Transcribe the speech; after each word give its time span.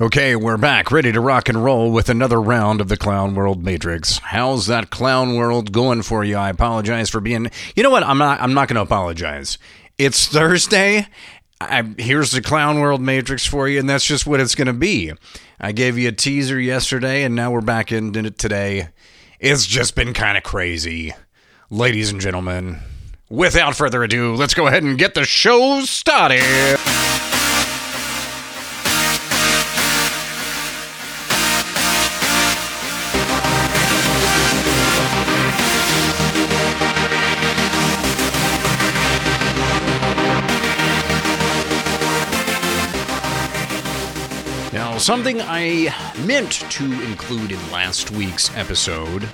Okay, 0.00 0.34
we're 0.34 0.56
back, 0.56 0.90
ready 0.90 1.12
to 1.12 1.20
rock 1.20 1.50
and 1.50 1.62
roll 1.62 1.92
with 1.92 2.08
another 2.08 2.40
round 2.40 2.80
of 2.80 2.88
the 2.88 2.96
Clown 2.96 3.34
World 3.34 3.62
Matrix. 3.62 4.16
How's 4.16 4.66
that 4.66 4.88
Clown 4.88 5.34
World 5.34 5.72
going 5.72 6.00
for 6.00 6.24
you? 6.24 6.38
I 6.38 6.48
apologize 6.48 7.10
for 7.10 7.20
being. 7.20 7.50
You 7.76 7.82
know 7.82 7.90
what? 7.90 8.02
I'm 8.02 8.16
not. 8.16 8.40
I'm 8.40 8.54
not 8.54 8.68
going 8.68 8.76
to 8.76 8.80
apologize. 8.80 9.58
It's 9.98 10.26
Thursday. 10.26 11.06
I, 11.60 11.82
here's 11.98 12.30
the 12.30 12.40
Clown 12.40 12.80
World 12.80 13.02
Matrix 13.02 13.44
for 13.44 13.68
you, 13.68 13.78
and 13.78 13.90
that's 13.90 14.06
just 14.06 14.26
what 14.26 14.40
it's 14.40 14.54
going 14.54 14.68
to 14.68 14.72
be. 14.72 15.12
I 15.60 15.72
gave 15.72 15.98
you 15.98 16.08
a 16.08 16.12
teaser 16.12 16.58
yesterday, 16.58 17.22
and 17.22 17.34
now 17.34 17.50
we're 17.50 17.60
back 17.60 17.92
in 17.92 18.16
it 18.16 18.38
today. 18.38 18.88
It's 19.38 19.66
just 19.66 19.94
been 19.96 20.14
kind 20.14 20.38
of 20.38 20.44
crazy, 20.44 21.12
ladies 21.68 22.10
and 22.10 22.22
gentlemen. 22.22 22.78
Without 23.28 23.76
further 23.76 24.02
ado, 24.02 24.34
let's 24.34 24.54
go 24.54 24.66
ahead 24.66 24.82
and 24.82 24.96
get 24.96 25.12
the 25.12 25.26
show 25.26 25.82
started. 25.82 26.79
Something 45.00 45.40
I 45.40 45.94
meant 46.26 46.52
to 46.72 46.84
include 46.84 47.52
in 47.52 47.72
last 47.72 48.10
week's 48.10 48.54
episode 48.54 49.26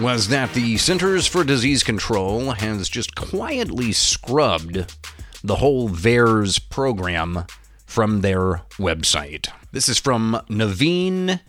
was 0.00 0.28
that 0.28 0.54
the 0.54 0.76
Centers 0.76 1.26
for 1.26 1.42
Disease 1.42 1.82
Control 1.82 2.52
has 2.52 2.88
just 2.88 3.16
quietly 3.16 3.90
scrubbed 3.90 4.94
the 5.42 5.56
whole 5.56 5.88
VAERS 5.88 6.60
program 6.70 7.46
from 7.84 8.20
their 8.20 8.62
website. 8.78 9.48
This 9.72 9.88
is 9.88 9.98
from 9.98 10.40
Naveen 10.48 11.40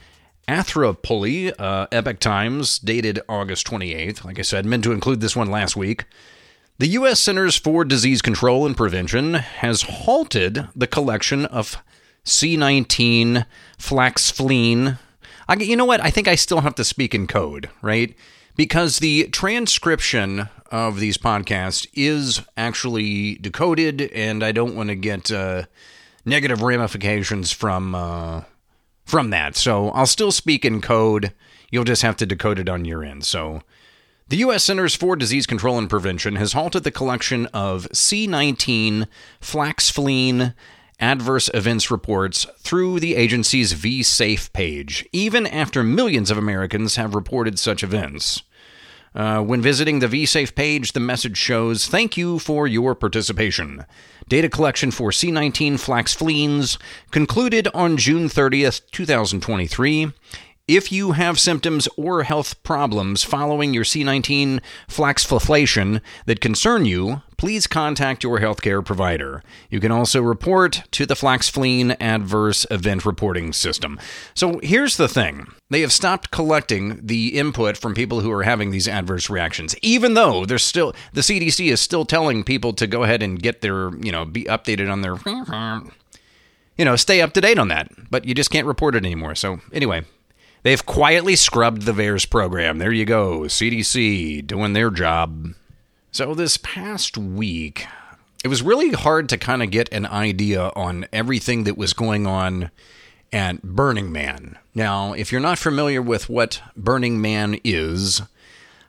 Athrappully, 0.47 1.53
uh, 1.59 1.85
Epoch 1.91 2.19
Times, 2.19 2.79
dated 2.79 3.19
August 3.29 3.67
28th. 3.67 4.25
Like 4.25 4.39
I 4.39 4.41
said, 4.41 4.65
meant 4.65 4.83
to 4.85 4.91
include 4.91 5.21
this 5.21 5.35
one 5.35 5.51
last 5.51 5.75
week. 5.75 6.05
The 6.79 6.87
U.S. 6.87 7.19
Centers 7.19 7.55
for 7.55 7.85
Disease 7.85 8.23
Control 8.23 8.65
and 8.65 8.75
Prevention 8.75 9.35
has 9.35 9.83
halted 9.83 10.67
the 10.75 10.87
collection 10.87 11.45
of 11.45 11.77
C19 12.27 13.45
flaxfleen. 13.79 14.99
I, 15.47 15.55
you 15.55 15.77
know 15.77 15.85
what? 15.85 16.01
I 16.01 16.11
think 16.11 16.27
I 16.27 16.35
still 16.35 16.61
have 16.61 16.75
to 16.75 16.83
speak 16.83 17.15
in 17.15 17.25
code, 17.25 17.69
right? 17.81 18.13
Because 18.57 18.99
the 18.99 19.29
transcription 19.29 20.49
of 20.69 20.99
these 20.99 21.17
podcasts 21.17 21.87
is 21.93 22.41
actually 22.57 23.35
decoded, 23.35 24.01
and 24.13 24.43
I 24.43 24.51
don't 24.51 24.75
want 24.75 24.89
to 24.89 24.95
get 24.95 25.31
uh, 25.31 25.63
negative 26.25 26.61
ramifications 26.61 27.53
from 27.53 27.95
uh, 27.95 28.43
from 29.05 29.29
that. 29.29 29.55
So 29.55 29.89
I'll 29.91 30.05
still 30.05 30.33
speak 30.33 30.65
in 30.65 30.81
code. 30.81 31.31
You'll 31.71 31.85
just 31.85 32.01
have 32.01 32.17
to 32.17 32.25
decode 32.25 32.59
it 32.59 32.69
on 32.69 32.85
your 32.85 33.03
end. 33.03 33.25
So. 33.25 33.61
The 34.29 34.37
U.S. 34.39 34.65
Centers 34.65 34.93
for 34.93 35.15
Disease 35.15 35.47
Control 35.47 35.77
and 35.77 35.89
Prevention 35.89 36.35
has 36.35 36.51
halted 36.51 36.83
the 36.83 36.91
collection 36.91 37.45
of 37.53 37.87
C19 37.93 39.07
flaxfleen 39.39 40.53
adverse 40.99 41.49
events 41.53 41.91
reports 41.91 42.45
through 42.59 42.99
the 42.99 43.15
agency's 43.15 43.73
vSafe 43.73 44.51
page, 44.53 45.07
even 45.11 45.45
after 45.45 45.83
millions 45.83 46.31
of 46.31 46.37
Americans 46.37 46.95
have 46.95 47.15
reported 47.15 47.59
such 47.59 47.83
events. 47.83 48.41
Uh, 49.15 49.41
when 49.41 49.61
visiting 49.61 49.99
the 49.99 50.07
vSafe 50.07 50.53
page, 50.53 50.91
the 50.91 50.99
message 50.99 51.37
shows 51.37 51.87
Thank 51.87 52.17
you 52.17 52.39
for 52.39 52.67
your 52.67 52.93
participation. 52.93 53.85
Data 54.27 54.49
collection 54.49 54.91
for 54.91 55.11
C19 55.11 55.73
flaxfleens 55.73 56.77
concluded 57.11 57.67
on 57.73 57.97
June 57.97 58.27
30th, 58.27 58.81
2023. 58.91 60.11
If 60.67 60.91
you 60.91 61.13
have 61.13 61.39
symptoms 61.39 61.87
or 61.95 62.23
health 62.23 62.61
problems 62.61 63.23
following 63.23 63.73
your 63.73 63.85
C19 63.85 64.59
flaxflation 64.89 66.01
that 66.25 66.41
concern 66.41 66.83
you, 66.83 67.21
please 67.37 67.67
contact 67.67 68.21
your 68.21 68.39
healthcare 68.39 68.83
provider. 68.83 69.43
You 69.69 69.79
can 69.79 69.93
also 69.93 70.21
report 70.21 70.83
to 70.91 71.05
the 71.05 71.13
Flaxfleen 71.13 71.95
Adverse 72.01 72.65
Event 72.69 73.05
Reporting 73.05 73.53
System. 73.53 73.97
So 74.33 74.59
here's 74.61 74.97
the 74.97 75.07
thing 75.07 75.47
they 75.69 75.79
have 75.79 75.93
stopped 75.93 76.31
collecting 76.31 76.99
the 77.01 77.39
input 77.39 77.77
from 77.77 77.95
people 77.95 78.19
who 78.19 78.31
are 78.33 78.43
having 78.43 78.71
these 78.71 78.89
adverse 78.89 79.29
reactions, 79.29 79.73
even 79.81 80.15
though 80.15 80.45
there's 80.45 80.65
still 80.65 80.93
the 81.13 81.21
CDC 81.21 81.71
is 81.71 81.79
still 81.79 82.03
telling 82.03 82.43
people 82.43 82.73
to 82.73 82.87
go 82.87 83.03
ahead 83.03 83.23
and 83.23 83.41
get 83.41 83.61
their, 83.61 83.95
you 83.99 84.11
know, 84.11 84.25
be 84.25 84.43
updated 84.43 84.91
on 84.91 84.99
their. 84.99 85.15
You 86.77 86.85
know, 86.85 86.97
stay 86.97 87.21
up 87.21 87.33
to 87.33 87.41
date 87.41 87.57
on 87.57 87.69
that, 87.69 87.89
but 88.11 88.25
you 88.25 88.35
just 88.35 88.51
can't 88.51 88.67
report 88.67 88.95
it 88.95 89.03
anymore. 89.03 89.33
So, 89.33 89.61
anyway, 89.73 90.03
They've 90.63 90.85
quietly 90.85 91.35
scrubbed 91.35 91.83
the 91.83 91.93
VAERS 91.93 92.29
program. 92.29 92.77
There 92.77 92.91
you 92.91 93.05
go. 93.05 93.41
CDC 93.41 94.45
doing 94.45 94.73
their 94.73 94.89
job. 94.89 95.53
So, 96.11 96.33
this 96.33 96.57
past 96.57 97.17
week, 97.17 97.85
it 98.43 98.47
was 98.47 98.61
really 98.61 98.91
hard 98.91 99.29
to 99.29 99.37
kind 99.37 99.61
of 99.61 99.71
get 99.71 99.91
an 99.91 100.05
idea 100.05 100.71
on 100.75 101.05
everything 101.13 101.63
that 101.65 101.77
was 101.77 101.93
going 101.93 102.25
on 102.25 102.71
at 103.31 103.61
Burning 103.61 104.11
Man. 104.11 104.57
Now, 104.73 105.13
if 105.13 105.31
you're 105.31 105.41
not 105.41 105.59
familiar 105.59 106.01
with 106.01 106.29
what 106.29 106.61
Burning 106.75 107.21
Man 107.21 107.59
is, 107.63 108.21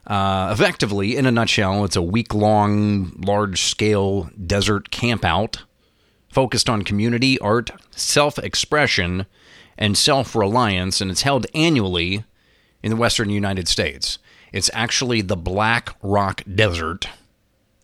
uh, 0.06 0.50
effectively, 0.52 1.16
in 1.16 1.26
a 1.26 1.30
nutshell, 1.30 1.84
it's 1.84 1.96
a 1.96 2.02
week 2.02 2.34
long, 2.34 3.12
large 3.18 3.60
scale 3.60 4.30
desert 4.46 4.90
campout 4.90 5.58
focused 6.30 6.70
on 6.70 6.82
community, 6.82 7.38
art, 7.40 7.70
self 7.90 8.38
expression, 8.38 9.26
and 9.78 9.97
self 9.97 10.34
reliance, 10.34 11.00
and 11.00 11.11
it's 11.11 11.22
held 11.22 11.47
annually 11.55 12.25
in 12.83 12.91
the 12.91 12.97
western 12.97 13.31
United 13.31 13.69
States. 13.69 14.19
It's 14.53 14.71
actually 14.75 15.22
the 15.22 15.37
Black 15.37 15.94
Rock 16.03 16.43
Desert 16.53 17.09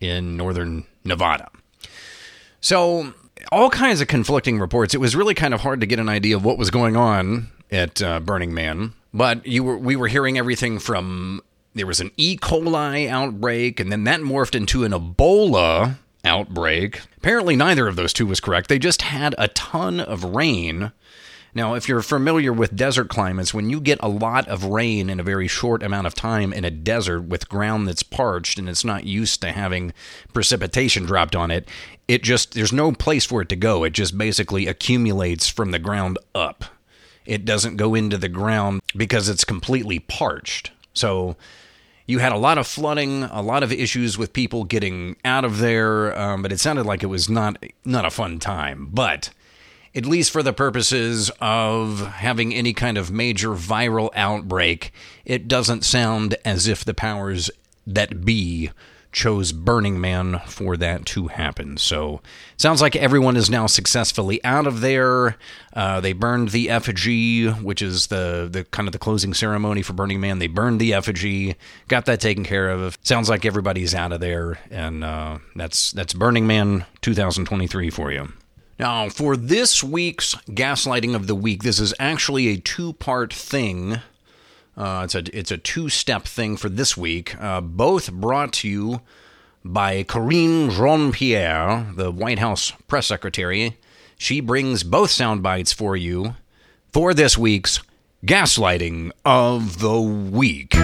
in 0.01 0.37
northern 0.37 0.85
Nevada. 1.05 1.49
So, 2.61 3.15
all 3.53 3.71
kinds 3.71 4.01
of 4.01 4.09
conflicting 4.09 4.59
reports. 4.59 4.95
It 4.95 5.01
was 5.01 5.15
really 5.15 5.35
kind 5.35 5.55
of 5.55 5.61
hard 5.61 5.81
to 5.81 5.87
get 5.87 5.99
an 5.99 6.09
idea 6.09 6.37
of 6.37 6.45
what 6.45 6.59
was 6.59 6.71
going 6.71 6.97
on 6.97 7.49
at 7.71 8.03
uh, 8.03 8.21
Burning 8.21 8.53
Man, 8.53 8.93
but 9.13 9.47
you 9.47 9.63
were 9.63 9.79
we 9.79 9.97
were 9.97 10.09
hearing 10.09 10.37
everything 10.37 10.79
from 10.79 11.41
there 11.75 11.87
was 11.87 12.01
an 12.01 12.11
E. 12.17 12.37
coli 12.37 13.09
outbreak, 13.09 13.81
and 13.81 13.93
then 13.93 14.05
that 14.05 14.21
morphed 14.21 14.55
into 14.55 14.85
an 14.85 14.93
Ebola 14.93 15.97
outbreak. 16.25 17.03
Apparently, 17.19 17.57
neither 17.57 17.87
of 17.87 17.97
those 17.97 18.13
two 18.13 18.27
was 18.27 18.41
correct. 18.41 18.69
They 18.69 18.79
just 18.79 19.03
had 19.03 19.35
a 19.39 19.49
ton 19.49 20.01
of 20.01 20.25
rain 20.25 20.93
now, 21.55 21.75
if 21.75 21.89
you're 21.89 22.03
familiar 22.03 22.53
with 22.53 22.75
desert 22.75 23.09
climates, 23.09 23.55
when 23.55 23.71
you 23.71 23.81
get 23.81 23.99
a 24.03 24.09
lot 24.09 24.49
of 24.49 24.65
rain 24.65 25.09
in 25.09 25.21
a 25.21 25.25
very 25.25 25.47
short 25.47 25.85
amount 25.85 26.09
of 26.09 26.15
time 26.15 26.53
in 26.53 26.65
a 26.65 26.71
desert 26.71 27.23
with 27.23 27.49
ground 27.49 27.87
that's 27.87 28.03
parched 28.03 28.59
and 28.59 28.69
it's 28.69 28.85
not 28.85 29.05
used 29.05 29.41
to 29.43 29.53
having 29.53 29.93
precipitation 30.33 31.05
dropped 31.05 31.37
on 31.37 31.53
it, 31.53 31.69
it 32.09 32.25
just, 32.25 32.55
there's 32.55 32.73
no 32.73 32.91
place 32.91 33.25
for 33.25 33.41
it 33.41 33.49
to 33.51 33.57
go. 33.57 33.85
It 33.85 33.93
just 33.93 34.19
basically 34.19 34.67
accumulates 34.67 35.49
from 35.49 35.71
the 35.71 35.79
ground 35.79 36.19
up. 36.35 36.65
It 37.25 37.45
doesn't 37.45 37.77
go 37.77 37.95
into 37.95 38.19
the 38.19 38.29
ground 38.29 38.83
because 38.97 39.29
it's 39.29 39.45
completely 39.45 40.01
parched. 40.01 40.73
So, 40.93 41.37
you 42.07 42.19
had 42.19 42.33
a 42.33 42.37
lot 42.37 42.59
of 42.59 42.67
flooding, 42.67 43.23
a 43.25 43.41
lot 43.41 43.63
of 43.63 43.73
issues 43.73 44.19
with 44.19 44.35
people 44.35 44.65
getting 44.65 45.17
out 45.25 45.43
of 45.43 45.59
there, 45.59 46.15
um, 46.19 46.43
but 46.43 46.53
it 46.53 46.61
sounded 46.61 46.85
like 46.85 47.03
it 47.03 47.07
was 47.07 47.31
not 47.31 47.57
not 47.83 48.05
a 48.05 48.11
fun 48.11 48.39
time. 48.39 48.91
But 48.93 49.31
at 49.95 50.07
least 50.07 50.31
for 50.31 50.43
the 50.43 50.53
purposes 50.53 51.31
of 51.41 52.01
having 52.01 52.55
any 52.55 52.73
kind 52.73 52.99
of 52.99 53.11
major 53.11 53.51
viral 53.51 54.11
outbreak, 54.15 54.93
it 55.25 55.47
doesn't 55.49 55.85
sound 55.85 56.37
as 56.45 56.67
if 56.67 56.85
the 56.85 56.95
powers 56.95 57.51
that 57.87 58.25
be 58.25 58.71
chose 59.13 59.53
Burning 59.53 60.01
Man 60.01 60.41
for 60.47 60.77
that 60.77 61.07
to 61.07 61.29
happen. 61.29 61.77
So, 61.77 62.21
sounds 62.57 62.83
like 62.83 62.97
everyone 62.97 63.37
is 63.37 63.49
now 63.49 63.67
successfully 63.67 64.43
out 64.45 64.67
of 64.67 64.81
there. 64.81 65.37
Uh, 65.73 66.01
they 66.01 66.13
burned 66.13 66.49
the 66.51 66.69
effigy, 66.69 67.47
which 67.47 67.81
is 67.81 68.09
the 68.09 68.49
the 68.51 68.65
kind 68.65 68.89
of 68.89 68.93
the 68.93 68.99
closing 68.99 69.33
ceremony 69.33 69.83
for 69.83 69.93
Burning 69.93 70.21
Man. 70.21 70.41
They 70.41 70.49
burned 70.49 70.81
the 70.81 70.93
effigy, 70.93 71.55
got 71.89 72.05
that 72.07 72.21
taken 72.21 72.45
care 72.45 72.69
of. 72.69 72.99
Sounds 73.03 73.29
like 73.29 73.45
everybody's 73.45 73.95
out 73.95 74.13
of 74.13 74.21
there, 74.21 74.59
and 74.71 75.05
uh, 75.05 75.39
that's 75.55 75.93
that's 75.93 76.13
Burning 76.13 76.47
Man 76.47 76.85
2023 77.01 77.91
for 77.91 78.11
you. 78.11 78.33
Now, 78.79 79.09
for 79.09 79.37
this 79.37 79.85
week's 79.85 80.35
gaslighting 80.49 81.15
of 81.15 81.27
the 81.27 81.35
week, 81.35 81.63
this 81.63 81.79
is 81.79 81.95
actually 81.99 82.49
a 82.49 82.57
two-part 82.57 83.33
thing. 83.33 84.01
Uh, 84.77 85.03
it's 85.05 85.15
a 85.15 85.39
it's 85.39 85.53
a 85.53 85.59
two-step 85.59 86.25
thing 86.25 86.57
for 86.57 86.69
this 86.69 86.97
week. 86.97 87.41
Uh, 87.41 87.61
both 87.61 88.13
brought 88.13 88.53
to 88.55 88.69
you 88.69 89.01
by 89.65 90.03
Karine 90.03 90.71
Jean-Pierre, 90.71 91.93
the 91.95 92.11
White 92.11 92.41
House 92.41 92.73
press 92.89 93.07
secretary. 93.07 93.79
She 94.19 94.41
brings 94.41 94.83
both 94.83 95.11
sound 95.11 95.43
bites 95.43 95.73
for 95.73 95.97
you 95.97 96.35
for 96.93 97.15
this 97.15 97.39
week's 97.39 97.81
gaslighting 98.25 99.13
of 99.25 99.79
the 99.79 100.01
week. 100.01 100.75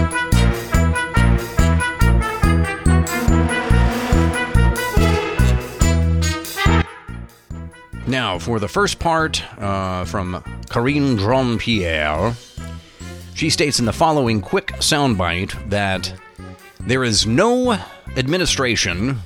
Now, 8.11 8.41
for 8.41 8.59
the 8.59 8.67
first 8.67 8.99
part 8.99 9.41
uh, 9.61 10.05
from 10.05 10.43
Karine 10.69 11.17
Jean 11.17 11.59
Pierre, 11.59 12.35
she 13.35 13.51
states 13.51 13.79
in 13.79 13.85
the 13.85 13.93
following 13.93 14.41
quick 14.41 14.67
soundbite 14.79 15.71
that 15.71 16.13
there 16.81 17.05
is 17.05 17.25
no 17.25 17.79
administration 18.17 19.21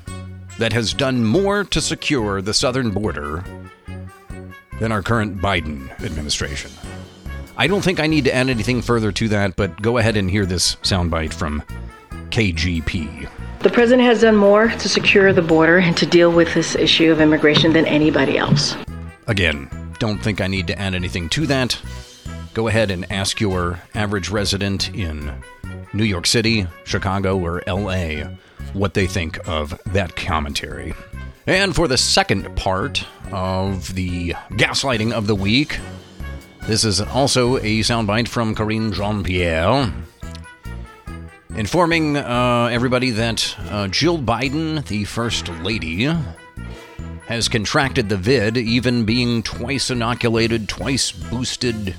that 0.58 0.74
has 0.74 0.92
done 0.92 1.24
more 1.24 1.64
to 1.64 1.80
secure 1.80 2.42
the 2.42 2.52
southern 2.52 2.90
border 2.90 3.42
than 4.80 4.92
our 4.92 5.00
current 5.00 5.38
Biden 5.38 5.88
administration. 6.02 6.70
I 7.56 7.66
don't 7.68 7.82
think 7.82 8.00
I 8.00 8.06
need 8.06 8.24
to 8.24 8.34
add 8.34 8.50
anything 8.50 8.82
further 8.82 9.12
to 9.12 9.28
that, 9.28 9.56
but 9.56 9.80
go 9.80 9.96
ahead 9.96 10.18
and 10.18 10.30
hear 10.30 10.44
this 10.44 10.76
soundbite 10.82 11.32
from 11.32 11.62
KGP. 12.28 13.30
The 13.64 13.70
president 13.70 14.02
has 14.02 14.20
done 14.20 14.36
more 14.36 14.68
to 14.68 14.88
secure 14.90 15.32
the 15.32 15.40
border 15.40 15.78
and 15.78 15.96
to 15.96 16.04
deal 16.04 16.30
with 16.30 16.52
this 16.52 16.76
issue 16.76 17.10
of 17.10 17.18
immigration 17.18 17.72
than 17.72 17.86
anybody 17.86 18.36
else. 18.36 18.76
Again, 19.26 19.70
don't 19.98 20.18
think 20.22 20.42
I 20.42 20.48
need 20.48 20.66
to 20.66 20.78
add 20.78 20.94
anything 20.94 21.30
to 21.30 21.46
that. 21.46 21.80
Go 22.52 22.68
ahead 22.68 22.90
and 22.90 23.10
ask 23.10 23.40
your 23.40 23.80
average 23.94 24.28
resident 24.28 24.94
in 24.94 25.32
New 25.94 26.04
York 26.04 26.26
City, 26.26 26.66
Chicago, 26.84 27.38
or 27.38 27.62
LA 27.66 28.26
what 28.74 28.92
they 28.92 29.06
think 29.06 29.38
of 29.48 29.80
that 29.94 30.14
commentary. 30.14 30.92
And 31.46 31.74
for 31.74 31.88
the 31.88 31.96
second 31.96 32.54
part 32.56 33.06
of 33.32 33.94
the 33.94 34.34
gaslighting 34.50 35.12
of 35.12 35.26
the 35.26 35.34
week, 35.34 35.78
this 36.66 36.84
is 36.84 37.00
also 37.00 37.56
a 37.56 37.80
soundbite 37.80 38.28
from 38.28 38.54
Karine 38.54 38.92
Jean 38.92 39.24
Pierre 39.24 39.90
informing 41.56 42.16
uh, 42.16 42.68
everybody 42.72 43.10
that 43.10 43.56
uh, 43.70 43.88
Jill 43.88 44.18
Biden, 44.18 44.86
the 44.86 45.04
First 45.04 45.48
Lady, 45.62 46.04
has 47.26 47.48
contracted 47.48 48.08
the 48.08 48.16
vid, 48.16 48.56
even 48.56 49.04
being 49.04 49.42
twice 49.42 49.90
inoculated, 49.90 50.68
twice 50.68 51.12
boosted. 51.12 51.94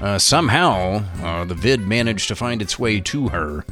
Uh, 0.00 0.18
somehow, 0.18 1.02
uh, 1.22 1.44
the 1.44 1.54
vid 1.54 1.80
managed 1.86 2.28
to 2.28 2.36
find 2.36 2.60
its 2.60 2.78
way 2.78 3.00
to 3.00 3.28
her. 3.28 3.64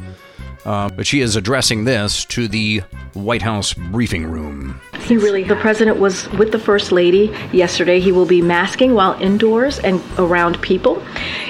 Uh, 0.64 0.88
but 0.90 1.06
she 1.06 1.20
is 1.20 1.34
addressing 1.34 1.84
this 1.84 2.24
to 2.26 2.46
the 2.46 2.78
White 3.14 3.42
House 3.42 3.74
briefing 3.74 4.24
room. 4.24 4.80
He 5.04 5.16
really, 5.16 5.42
the 5.42 5.56
president 5.56 5.98
was 5.98 6.30
with 6.32 6.52
the 6.52 6.58
first 6.58 6.92
lady 6.92 7.34
yesterday. 7.52 8.00
He 8.00 8.12
will 8.12 8.26
be 8.26 8.40
masking 8.40 8.94
while 8.94 9.20
indoors 9.20 9.78
and 9.80 10.00
around 10.16 10.62
people 10.62 11.02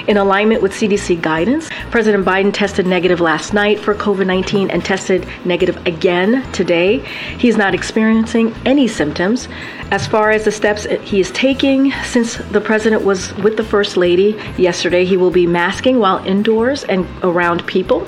in 0.07 0.17
alignment 0.17 0.61
with 0.61 0.71
CDC 0.71 1.21
guidance. 1.21 1.69
President 1.91 2.25
Biden 2.25 2.51
tested 2.51 2.87
negative 2.87 3.19
last 3.19 3.53
night 3.53 3.79
for 3.79 3.93
COVID 3.93 4.25
19 4.25 4.71
and 4.71 4.83
tested 4.83 5.27
negative 5.45 5.77
again 5.85 6.49
today. 6.51 6.99
He's 7.37 7.55
not 7.55 7.75
experiencing 7.75 8.55
any 8.65 8.87
symptoms. 8.87 9.47
As 9.91 10.07
far 10.07 10.31
as 10.31 10.45
the 10.45 10.51
steps 10.51 10.85
he 11.03 11.19
is 11.19 11.29
taking, 11.31 11.91
since 12.03 12.37
the 12.37 12.61
president 12.61 13.03
was 13.03 13.33
with 13.35 13.57
the 13.57 13.63
first 13.63 13.95
lady 13.95 14.39
yesterday, 14.57 15.05
he 15.05 15.17
will 15.17 15.29
be 15.29 15.45
masking 15.45 15.99
while 15.99 16.17
indoors 16.25 16.83
and 16.85 17.07
around 17.21 17.67
people 17.67 18.07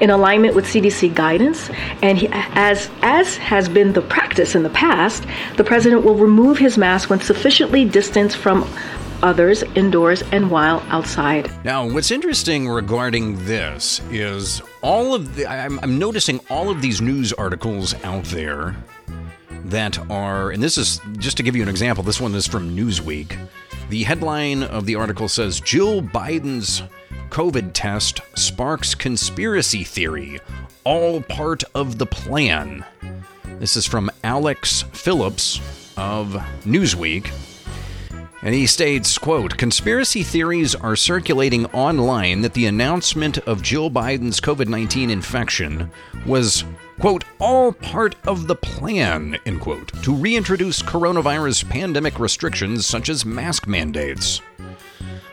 in 0.00 0.10
alignment 0.10 0.54
with 0.54 0.66
CDC 0.66 1.14
guidance. 1.14 1.70
And 2.02 2.18
he, 2.18 2.28
as, 2.30 2.90
as 3.00 3.36
has 3.38 3.68
been 3.68 3.94
the 3.94 4.02
practice 4.02 4.54
in 4.54 4.62
the 4.62 4.68
past, 4.70 4.81
the 5.56 5.64
president 5.64 6.04
will 6.04 6.16
remove 6.16 6.58
his 6.58 6.76
mask 6.76 7.08
when 7.08 7.20
sufficiently 7.20 7.84
distanced 7.84 8.36
from 8.36 8.68
others 9.22 9.62
indoors 9.76 10.22
and 10.32 10.50
while 10.50 10.82
outside. 10.88 11.48
Now, 11.64 11.88
what's 11.88 12.10
interesting 12.10 12.68
regarding 12.68 13.44
this 13.44 14.00
is 14.10 14.60
all 14.82 15.14
of 15.14 15.36
the, 15.36 15.46
I'm, 15.46 15.78
I'm 15.80 15.98
noticing 15.98 16.40
all 16.50 16.68
of 16.68 16.82
these 16.82 17.00
news 17.00 17.32
articles 17.32 17.94
out 18.02 18.24
there 18.24 18.74
that 19.66 19.98
are, 20.10 20.50
and 20.50 20.60
this 20.60 20.76
is 20.76 21.00
just 21.18 21.36
to 21.36 21.44
give 21.44 21.54
you 21.54 21.62
an 21.62 21.68
example, 21.68 22.02
this 22.02 22.20
one 22.20 22.34
is 22.34 22.48
from 22.48 22.76
Newsweek. 22.76 23.38
The 23.88 24.02
headline 24.02 24.64
of 24.64 24.86
the 24.86 24.96
article 24.96 25.28
says 25.28 25.60
Jill 25.60 26.02
Biden's 26.02 26.82
COVID 27.30 27.70
test 27.72 28.20
sparks 28.34 28.96
conspiracy 28.96 29.84
theory, 29.84 30.40
all 30.84 31.20
part 31.20 31.62
of 31.74 31.98
the 31.98 32.06
plan. 32.06 32.84
This 33.62 33.76
is 33.76 33.86
from 33.86 34.10
Alex 34.24 34.82
Phillips 34.90 35.60
of 35.96 36.32
Newsweek. 36.64 37.30
And 38.42 38.52
he 38.52 38.66
states, 38.66 39.16
quote, 39.18 39.56
conspiracy 39.56 40.24
theories 40.24 40.74
are 40.74 40.96
circulating 40.96 41.66
online 41.66 42.40
that 42.40 42.54
the 42.54 42.66
announcement 42.66 43.38
of 43.38 43.62
Jill 43.62 43.88
Biden's 43.88 44.40
COVID 44.40 44.66
19 44.66 45.10
infection 45.10 45.92
was, 46.26 46.64
quote, 46.98 47.22
all 47.38 47.70
part 47.70 48.16
of 48.26 48.48
the 48.48 48.56
plan, 48.56 49.38
end 49.46 49.60
quote, 49.60 49.92
to 50.02 50.12
reintroduce 50.12 50.82
coronavirus 50.82 51.70
pandemic 51.70 52.18
restrictions 52.18 52.84
such 52.84 53.08
as 53.08 53.24
mask 53.24 53.68
mandates. 53.68 54.40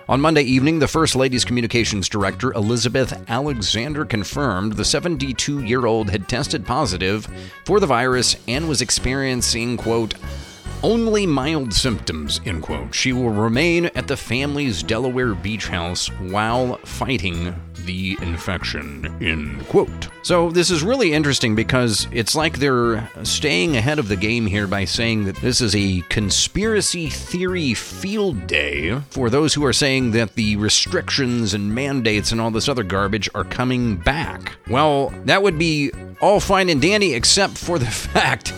On 0.10 0.20
Monday 0.20 0.42
evening, 0.42 0.80
the 0.80 0.88
First 0.88 1.16
Lady's 1.16 1.46
communications 1.46 2.10
director, 2.10 2.52
Elizabeth 2.54 3.24
Alexander, 3.30 4.06
confirmed 4.06 4.74
the 4.74 4.84
72 4.84 5.62
year 5.62 5.86
old 5.86 6.10
had 6.10 6.28
tested 6.28 6.66
positive 6.66 7.28
for 7.64 7.80
the 7.80 7.86
virus 7.86 8.36
and 8.48 8.68
was 8.68 8.82
experiencing, 8.82 9.78
quote, 9.78 10.16
only 10.84 11.26
mild 11.26 11.74
symptoms, 11.74 12.42
end 12.46 12.64
quote. 12.64 12.94
She 12.94 13.14
will 13.14 13.30
remain 13.30 13.86
at 13.88 14.08
the 14.08 14.18
family's 14.18 14.84
Delaware 14.84 15.36
beach 15.36 15.68
house 15.68 16.08
while 16.20 16.78
fighting 16.86 17.56
the 17.86 18.18
infection, 18.22 19.06
end 19.22 19.68
quote. 19.68 20.10
So 20.22 20.50
this 20.50 20.70
is 20.70 20.84
really 20.84 21.14
interesting 21.14 21.56
because 21.56 22.08
it's 22.12 22.36
like 22.36 22.60
they're 22.60 23.10
staying 23.24 23.78
ahead 23.78 24.00
of 24.00 24.08
the 24.08 24.16
game 24.16 24.46
here 24.46 24.68
by 24.68 24.86
saying 24.86 25.26
that 25.26 25.38
this 25.38 25.62
is 25.62 25.76
a 25.76 26.02
conspiracy 26.10 27.08
theory 27.10 27.74
field 27.74 28.48
day 28.48 29.00
for 29.10 29.30
those 29.30 29.54
who 29.54 29.66
are 29.66 29.74
saying 29.74 30.12
that 30.12 30.36
the 30.36 30.56
restrictions 30.58 31.54
and 31.54 31.74
mandates 31.74 32.32
and 32.32 32.40
all 32.40 32.52
this 32.52 32.70
other 32.70 32.84
garbage 32.84 33.30
are 33.34 33.44
coming 33.44 33.98
back. 33.98 34.58
Well, 34.70 35.10
that 35.26 35.42
would 35.42 35.58
be 35.58 35.92
all 36.22 36.40
fine 36.40 36.70
and 36.70 36.82
dandy 36.82 37.14
except 37.14 37.58
for 37.58 37.80
the 37.80 37.86
fact 37.88 38.54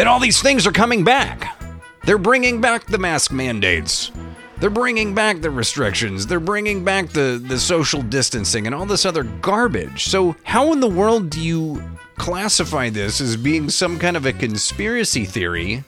that 0.00 0.06
all 0.06 0.18
these 0.18 0.40
things 0.40 0.66
are 0.66 0.72
coming 0.72 1.04
back. 1.04 1.58
They're 2.04 2.16
bringing 2.16 2.62
back 2.62 2.86
the 2.86 2.96
mask 2.96 3.32
mandates. 3.32 4.10
They're 4.56 4.70
bringing 4.70 5.14
back 5.14 5.42
the 5.42 5.50
restrictions. 5.50 6.26
They're 6.26 6.40
bringing 6.40 6.82
back 6.82 7.10
the, 7.10 7.38
the 7.46 7.58
social 7.58 8.00
distancing 8.00 8.64
and 8.64 8.74
all 8.74 8.86
this 8.86 9.04
other 9.04 9.24
garbage. 9.24 10.06
So, 10.06 10.36
how 10.42 10.72
in 10.72 10.80
the 10.80 10.88
world 10.88 11.28
do 11.28 11.38
you 11.38 11.82
classify 12.16 12.88
this 12.88 13.20
as 13.20 13.36
being 13.36 13.68
some 13.68 13.98
kind 13.98 14.16
of 14.16 14.24
a 14.24 14.32
conspiracy 14.32 15.26
theory 15.26 15.84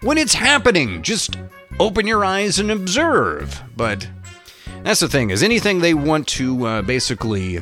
when 0.00 0.18
it's 0.18 0.34
happening? 0.34 1.00
Just 1.00 1.36
open 1.78 2.04
your 2.04 2.24
eyes 2.24 2.58
and 2.58 2.68
observe. 2.68 3.62
But 3.76 4.08
that's 4.82 4.98
the 4.98 5.08
thing, 5.08 5.30
is 5.30 5.44
anything 5.44 5.78
they 5.78 5.94
want 5.94 6.26
to 6.26 6.66
uh, 6.66 6.82
basically 6.82 7.60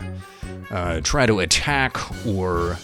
uh, 0.71 1.02
try 1.02 1.26
to 1.26 1.40
attack 1.40 1.99
or 2.26 2.78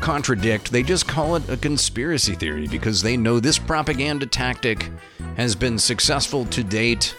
contradict, 0.00 0.72
they 0.72 0.82
just 0.82 1.06
call 1.08 1.36
it 1.36 1.48
a 1.48 1.56
conspiracy 1.56 2.34
theory 2.34 2.66
because 2.66 3.02
they 3.02 3.16
know 3.16 3.40
this 3.40 3.58
propaganda 3.58 4.26
tactic 4.26 4.90
has 5.36 5.54
been 5.54 5.78
successful 5.78 6.44
to 6.46 6.64
date, 6.64 7.14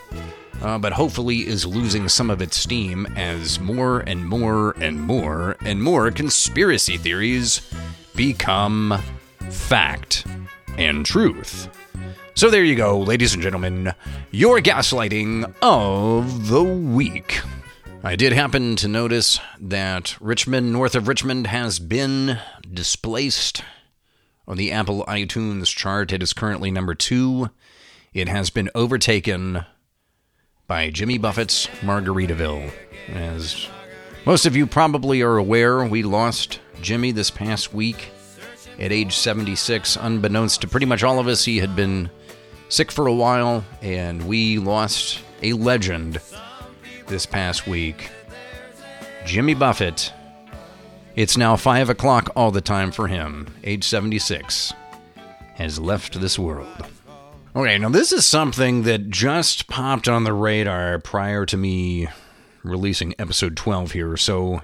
uh, 0.62 0.78
but 0.78 0.94
hopefully 0.94 1.48
is 1.48 1.66
losing 1.66 2.10
some 2.10 2.30
of 2.30 2.42
its 2.42 2.58
steam 2.58 3.06
as 3.16 3.60
more 3.60 4.00
and 4.02 4.26
more 4.28 4.76
and 4.80 5.00
more 5.02 5.58
and 5.62 5.82
more 5.82 6.12
conspiracy 6.12 6.98
theories 6.98 7.62
become 8.16 8.98
fact 9.50 10.26
and 10.78 11.06
truth. 11.06 11.70
So 12.36 12.50
there 12.50 12.64
you 12.64 12.76
go, 12.76 13.00
ladies 13.00 13.34
and 13.34 13.44
gentlemen, 13.44 13.94
your 14.32 14.60
gaslighting 14.60 15.54
of 15.62 16.48
the 16.48 16.64
week. 16.64 17.42
I 18.02 18.16
did 18.16 18.32
happen 18.32 18.78
to 18.78 18.88
notice 18.88 19.42
that 19.60 20.16
Rich 20.22 20.48
Men, 20.48 20.72
north 20.72 20.96
of 20.96 21.10
Richmond, 21.10 21.48
has 21.48 21.80
been 21.80 22.40
displaced 22.74 23.62
on 24.48 24.56
the 24.56 24.72
Apple 24.72 25.04
iTunes 25.06 25.66
chart. 25.66 26.14
It 26.14 26.24
is 26.24 26.32
currently 26.32 26.72
number 26.72 26.96
two. 26.96 27.50
It 28.14 28.30
has 28.30 28.50
been 28.50 28.70
overtaken 28.74 29.66
by 30.66 30.92
Jimmy 30.92 31.18
Buffett's 31.18 31.68
Margaritaville. 31.82 32.72
As 33.10 33.68
most 34.26 34.46
of 34.46 34.56
you 34.56 34.66
probably 34.66 35.22
are 35.22 35.36
aware, 35.36 35.84
we 35.84 36.02
lost 36.02 36.62
Jimmy 36.82 37.12
this 37.12 37.30
past 37.30 37.74
week 37.74 38.12
at 38.80 38.94
age 38.94 39.18
76. 39.18 39.98
Unbeknownst 39.98 40.62
to 40.62 40.70
pretty 40.70 40.86
much 40.86 41.04
all 41.04 41.20
of 41.20 41.28
us, 41.28 41.44
he 41.44 41.58
had 41.58 41.76
been 41.76 42.10
sick 42.70 42.94
for 42.94 43.08
a 43.08 43.14
while, 43.14 43.66
and 43.82 44.26
we 44.26 44.58
lost 44.58 45.20
a 45.44 45.52
legend 45.52 46.20
this 47.10 47.26
past 47.26 47.68
week. 47.68 48.10
Jimmy 49.26 49.54
Buffett. 49.54 50.14
It's 51.16 51.36
now 51.36 51.58
5 51.58 51.90
o'clock 51.90 52.30
all 52.36 52.52
the 52.52 52.62
time 52.62 52.92
for 52.92 53.08
him, 53.08 53.54
age 53.64 53.84
76, 53.84 54.74
has 55.56 55.80
left 55.80 56.22
this 56.22 56.40
world. 56.40 56.86
Okay, 57.56 57.78
now 57.78 57.90
this 57.90 58.14
is 58.14 58.26
something 58.26 58.84
that 58.84 59.10
just 59.10 59.68
popped 59.68 60.08
on 60.08 60.24
the 60.24 60.34
radar 60.34 61.00
prior 61.00 61.46
to 61.48 61.58
me 61.58 62.08
releasing 62.64 63.14
episode 63.20 63.58
12 63.58 63.92
here. 63.92 64.16
So, 64.16 64.62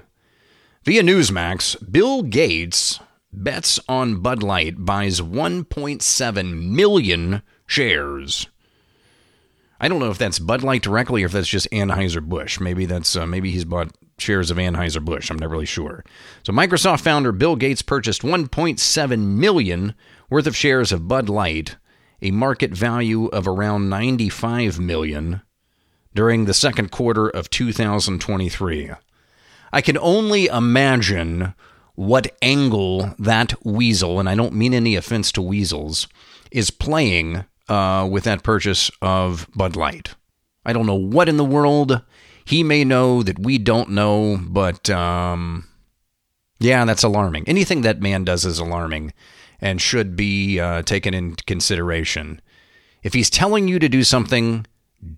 via 0.84 1.02
Newsmax, 1.02 1.76
Bill 1.90 2.22
Gates 2.22 3.00
bets 3.32 3.78
on 3.88 4.20
Bud 4.20 4.42
Light 4.42 4.84
buys 4.84 5.20
1.7 5.20 6.62
million 6.70 7.42
shares 7.66 8.46
I 9.80 9.88
don't 9.88 9.98
know 9.98 10.10
if 10.10 10.18
that's 10.18 10.38
Bud 10.38 10.62
Light 10.62 10.82
directly 10.82 11.22
or 11.22 11.26
if 11.26 11.32
that's 11.32 11.48
just 11.48 11.70
Anheuser 11.70 12.22
Busch. 12.22 12.60
Maybe 12.60 12.86
that's 12.86 13.14
uh, 13.14 13.26
maybe 13.26 13.50
he's 13.50 13.64
bought 13.64 13.90
shares 14.18 14.50
of 14.50 14.56
Anheuser 14.56 15.04
Busch. 15.04 15.30
I'm 15.30 15.38
not 15.38 15.50
really 15.50 15.66
sure. 15.66 16.04
So 16.42 16.52
Microsoft 16.52 17.00
founder 17.00 17.32
Bill 17.32 17.56
Gates 17.56 17.82
purchased 17.82 18.22
1.7 18.22 19.18
million 19.18 19.94
worth 20.30 20.46
of 20.46 20.56
shares 20.56 20.92
of 20.92 21.08
Bud 21.08 21.28
Light, 21.28 21.76
a 22.22 22.30
market 22.30 22.72
value 22.72 23.26
of 23.26 23.46
around 23.46 23.90
95 23.90 24.80
million 24.80 25.42
during 26.14 26.46
the 26.46 26.54
second 26.54 26.90
quarter 26.90 27.28
of 27.28 27.50
2023. 27.50 28.90
I 29.72 29.80
can 29.82 29.98
only 29.98 30.46
imagine 30.46 31.54
what 31.94 32.34
angle 32.40 33.14
that 33.18 33.54
weasel, 33.64 34.18
and 34.18 34.28
I 34.28 34.34
don't 34.34 34.54
mean 34.54 34.72
any 34.72 34.96
offense 34.96 35.32
to 35.32 35.42
weasels, 35.42 36.08
is 36.50 36.70
playing 36.70 37.44
uh, 37.68 38.08
with 38.10 38.24
that 38.24 38.42
purchase 38.42 38.90
of 39.02 39.48
Bud 39.54 39.76
Light. 39.76 40.14
I 40.64 40.72
don't 40.72 40.86
know 40.86 40.94
what 40.94 41.28
in 41.28 41.36
the 41.36 41.44
world 41.44 42.02
he 42.44 42.62
may 42.62 42.84
know 42.84 43.22
that 43.22 43.38
we 43.38 43.58
don't 43.58 43.90
know, 43.90 44.38
but 44.40 44.88
um, 44.90 45.66
yeah, 46.58 46.84
that's 46.84 47.02
alarming. 47.02 47.48
Anything 47.48 47.82
that 47.82 48.00
man 48.00 48.24
does 48.24 48.44
is 48.44 48.58
alarming 48.58 49.12
and 49.60 49.80
should 49.80 50.16
be 50.16 50.60
uh, 50.60 50.82
taken 50.82 51.14
into 51.14 51.42
consideration. 51.44 52.40
If 53.02 53.14
he's 53.14 53.30
telling 53.30 53.68
you 53.68 53.78
to 53.78 53.88
do 53.88 54.04
something, 54.04 54.66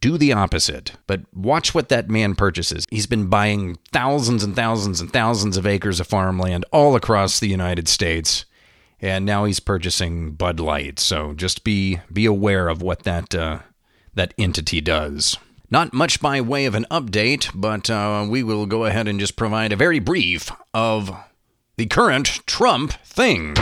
do 0.01 0.19
the 0.19 0.33
opposite. 0.33 0.93
But 1.07 1.23
watch 1.35 1.75
what 1.75 1.89
that 1.89 2.11
man 2.11 2.35
purchases. 2.35 2.87
He's 2.91 3.07
been 3.07 3.29
buying 3.29 3.79
thousands 3.93 4.43
and 4.43 4.55
thousands 4.55 5.01
and 5.01 5.13
thousands 5.13 5.57
of 5.57 5.67
acres 5.67 6.01
of 6.01 6.07
farmland 6.07 6.65
all 6.73 6.97
across 6.97 7.41
the 7.41 7.49
United 7.49 7.89
States 7.89 8.45
and 9.01 9.25
now 9.25 9.45
he's 9.45 9.61
purchasing 9.61 10.33
Bud 10.33 10.61
Light. 10.61 10.99
So 10.99 11.35
just 11.35 11.65
be 11.65 12.01
be 12.13 12.27
aware 12.27 12.69
of 12.69 12.83
what 12.83 13.05
that 13.05 13.35
uh, 13.35 13.61
that 14.15 14.35
entity 14.39 14.81
does. 14.81 15.37
Not 15.71 15.93
much 15.93 16.21
by 16.21 16.41
way 16.41 16.65
of 16.65 16.75
an 16.75 16.87
update, 16.91 17.51
but 17.55 17.91
uh, 17.91 18.27
we 18.29 18.43
will 18.43 18.67
go 18.67 18.87
ahead 18.87 19.07
and 19.07 19.21
just 19.21 19.37
provide 19.37 19.73
a 19.73 19.77
very 19.77 19.99
brief 19.99 20.51
of 20.73 21.15
the 21.77 21.87
current 21.87 22.41
Trump 22.47 22.93
thing. 23.05 23.55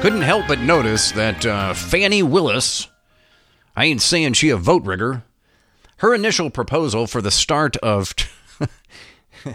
Couldn't 0.00 0.22
help 0.22 0.46
but 0.46 0.60
notice 0.60 1.10
that 1.10 1.44
uh, 1.44 1.74
Fani 1.74 2.22
Willis, 2.22 2.86
I 3.74 3.86
ain't 3.86 4.00
saying 4.00 4.34
she 4.34 4.48
a 4.50 4.56
vote 4.56 4.84
rigger, 4.84 5.24
her 5.96 6.14
initial 6.14 6.50
proposal 6.50 7.08
for 7.08 7.20
the 7.20 7.32
start 7.32 7.76
of 7.78 8.14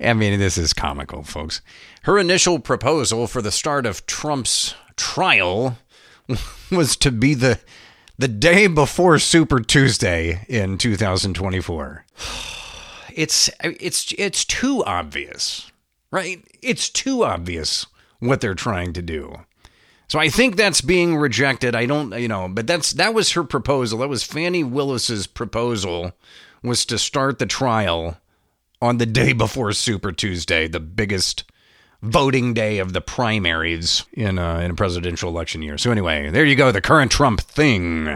I 0.00 0.12
mean, 0.14 0.38
this 0.38 0.56
is 0.56 0.72
comical, 0.72 1.22
folks. 1.22 1.60
Her 2.02 2.18
initial 2.18 2.58
proposal 2.58 3.26
for 3.26 3.42
the 3.42 3.52
start 3.52 3.86
of 3.86 4.06
Trump's 4.06 4.74
trial 4.96 5.78
was 6.70 6.96
to 6.96 7.10
be 7.10 7.34
the 7.34 7.60
the 8.18 8.28
day 8.28 8.66
before 8.66 9.18
Super 9.18 9.60
Tuesday 9.60 10.44
in 10.48 10.78
2024. 10.78 12.04
It's 13.12 13.50
it's 13.60 14.14
it's 14.16 14.44
too 14.44 14.84
obvious, 14.84 15.72
right? 16.12 16.44
It's 16.62 16.88
too 16.88 17.24
obvious 17.24 17.84
what 18.20 18.40
they're 18.40 18.54
trying 18.54 18.92
to 18.92 19.02
do. 19.02 19.40
So 20.06 20.18
I 20.18 20.28
think 20.28 20.56
that's 20.56 20.80
being 20.80 21.16
rejected. 21.16 21.74
I 21.74 21.86
don't, 21.86 22.16
you 22.18 22.28
know, 22.28 22.48
but 22.48 22.68
that's 22.68 22.92
that 22.92 23.12
was 23.12 23.32
her 23.32 23.44
proposal. 23.44 23.98
That 23.98 24.08
was 24.08 24.22
Fani 24.22 24.62
Willis's 24.62 25.26
proposal 25.26 26.12
was 26.62 26.84
to 26.86 26.98
start 26.98 27.38
the 27.38 27.46
trial 27.46 28.16
on 28.80 28.98
the 28.98 29.06
day 29.06 29.32
before 29.32 29.72
Super 29.72 30.12
Tuesday, 30.12 30.66
the 30.66 30.80
biggest 30.80 31.44
voting 32.02 32.54
day 32.54 32.78
of 32.78 32.92
the 32.92 33.00
primaries 33.00 34.04
in 34.12 34.38
a, 34.38 34.60
in 34.60 34.70
a 34.70 34.74
presidential 34.74 35.28
election 35.28 35.62
year. 35.62 35.76
So 35.76 35.90
anyway, 35.90 36.30
there 36.30 36.44
you 36.44 36.56
go, 36.56 36.72
the 36.72 36.80
current 36.80 37.10
Trump 37.10 37.40
thing. 37.40 38.06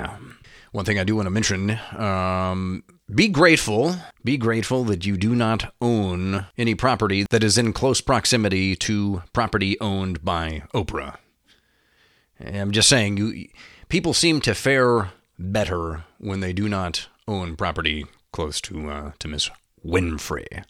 One 0.73 0.85
thing 0.85 0.99
I 0.99 1.05
do 1.05 1.15
want 1.17 1.27
to 1.27 1.31
mention: 1.31 1.79
um, 1.97 2.83
be 3.15 3.29
grateful. 3.29 3.95
Be 4.25 4.37
grateful 4.37 4.83
that 4.85 5.07
you 5.07 5.17
do 5.17 5.35
not 5.35 5.73
own 5.81 6.47
any 6.59 6.75
property 6.75 7.27
that 7.31 7.45
is 7.45 7.57
in 7.59 7.73
close 7.73 8.01
proximity 8.01 8.75
to 8.77 9.23
property 9.33 9.79
owned 9.81 10.25
by 10.25 10.65
Oprah. 10.75 11.19
I'm 12.45 12.73
just 12.73 12.89
saying, 12.89 13.19
you 13.19 13.49
people 13.89 14.15
seem 14.15 14.41
to 14.41 14.55
fare 14.55 15.13
better 15.39 16.05
when 16.19 16.41
they 16.41 16.53
do 16.53 16.69
not 16.69 17.09
own 17.29 17.55
property 17.55 18.07
close 18.33 18.61
to 18.63 18.91
uh, 18.91 19.13
to 19.21 19.29
Miss 19.29 19.49
Winfrey. 19.85 20.65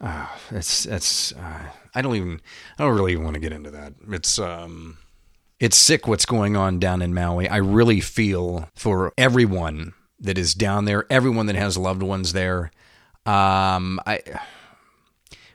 Uh, 0.00 0.26
it's 0.50 0.84
it's 0.86 1.32
uh, 1.32 1.60
I 1.94 2.02
don't 2.02 2.16
even 2.16 2.40
I 2.78 2.84
don't 2.84 2.94
really 2.94 3.16
want 3.16 3.34
to 3.34 3.40
get 3.40 3.52
into 3.52 3.70
that. 3.70 3.94
It's 4.08 4.38
um 4.38 4.98
it's 5.60 5.76
sick 5.76 6.08
what's 6.08 6.26
going 6.26 6.56
on 6.56 6.78
down 6.78 7.02
in 7.02 7.14
Maui. 7.14 7.48
I 7.48 7.58
really 7.58 8.00
feel 8.00 8.68
for 8.74 9.12
everyone 9.16 9.92
that 10.18 10.38
is 10.38 10.54
down 10.54 10.86
there, 10.86 11.06
everyone 11.10 11.46
that 11.46 11.56
has 11.56 11.78
loved 11.78 12.02
ones 12.02 12.32
there. 12.32 12.72
Um 13.26 14.00
I 14.06 14.20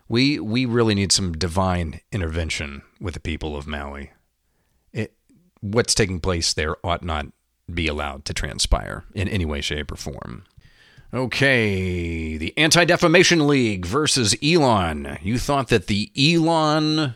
we 0.07 0.39
we 0.39 0.65
really 0.65 0.95
need 0.95 1.11
some 1.11 1.33
divine 1.33 1.99
intervention 2.11 2.83
with 3.01 3.13
the 3.13 3.19
people 3.19 3.57
of 3.57 3.67
Maui. 3.67 4.11
It, 4.93 5.13
what's 5.59 5.93
taking 5.93 6.19
place 6.19 6.53
there 6.53 6.77
ought 6.85 7.03
not 7.03 7.27
be 7.73 7.87
allowed 7.87 8.23
to 8.25 8.33
transpire 8.33 9.03
in 9.13 9.27
any 9.27 9.43
way, 9.43 9.59
shape, 9.59 9.91
or 9.91 9.97
form. 9.97 10.45
Okay, 11.13 12.35
the 12.35 12.53
Anti 12.57 12.83
Defamation 12.83 13.47
League 13.47 13.85
versus 13.85 14.35
Elon. 14.43 15.17
You 15.21 15.39
thought 15.39 15.69
that 15.69 15.87
the 15.87 16.11
Elon 16.17 17.15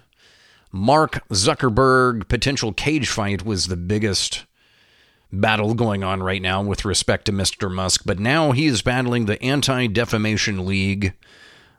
Mark 0.71 1.27
Zuckerberg 1.29 2.29
potential 2.29 2.71
cage 2.71 3.09
fight 3.09 3.45
was 3.45 3.67
the 3.67 3.75
biggest 3.75 4.45
battle 5.33 5.73
going 5.73 6.05
on 6.05 6.23
right 6.23 6.41
now 6.41 6.63
with 6.63 6.85
respect 6.85 7.25
to 7.25 7.33
Mr. 7.33 7.69
Musk, 7.69 8.03
but 8.05 8.17
now 8.17 8.53
he 8.53 8.65
is 8.65 8.81
battling 8.81 9.25
the 9.25 9.41
Anti 9.43 9.87
Defamation 9.87 10.65
League. 10.65 11.13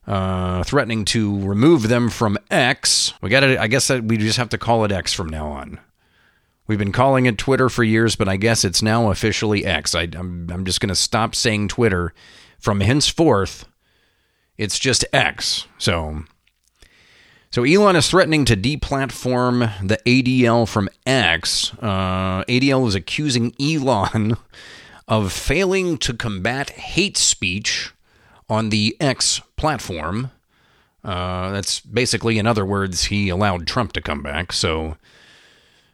Uh, 0.07 0.64
threatening 0.64 1.04
to 1.04 1.40
remove 1.47 1.88
them 1.88 2.11
from 2.11 2.37
X. 2.50 3.14
We 3.23 3.31
got 3.31 3.40
to, 3.40 3.62
I 3.62 3.69
guess 3.69 3.87
that 3.87 4.02
we 4.04 4.16
just 4.16 4.37
have 4.37 4.49
to 4.49 4.59
call 4.59 4.85
it 4.85 4.90
X 4.90 5.12
from 5.12 5.28
now 5.28 5.47
on. 5.47 5.78
We've 6.73 6.79
been 6.79 6.91
calling 6.91 7.26
it 7.26 7.37
Twitter 7.37 7.69
for 7.69 7.85
years, 7.85 8.17
but 8.17 8.31
I 8.31 8.38
guess 8.38 8.64
it's 8.64 8.81
now 8.81 9.11
officially 9.11 9.67
X. 9.67 9.95
I, 9.95 10.09
I'm, 10.14 10.49
I'm 10.50 10.64
just 10.64 10.81
going 10.81 10.88
to 10.88 10.95
stop 10.95 11.35
saying 11.35 11.69
Twitter. 11.69 12.14
From 12.59 12.81
henceforth, 12.81 13.67
it's 14.57 14.79
just 14.79 15.05
X. 15.12 15.67
So, 15.76 16.25
so 17.50 17.62
Elon 17.62 17.95
is 17.95 18.09
threatening 18.09 18.47
to 18.47 18.57
deplatform 18.57 19.87
the 19.87 19.99
ADL 20.07 20.67
from 20.67 20.88
X. 21.05 21.75
Uh, 21.75 22.43
ADL 22.45 22.88
is 22.88 22.95
accusing 22.95 23.55
Elon 23.61 24.38
of 25.07 25.31
failing 25.31 25.99
to 25.99 26.14
combat 26.14 26.71
hate 26.71 27.19
speech 27.19 27.93
on 28.49 28.71
the 28.71 28.97
X 28.99 29.43
platform. 29.59 30.31
Uh, 31.05 31.52
that's 31.52 31.81
basically, 31.81 32.38
in 32.38 32.47
other 32.47 32.64
words, 32.64 33.05
he 33.05 33.29
allowed 33.29 33.67
Trump 33.67 33.93
to 33.93 34.00
come 34.00 34.23
back. 34.23 34.55
So 34.55 34.97